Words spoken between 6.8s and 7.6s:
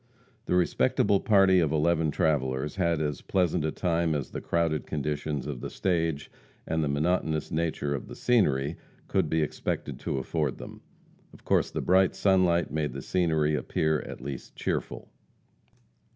the monotonous